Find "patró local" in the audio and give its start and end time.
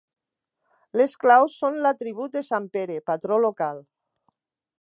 3.11-3.87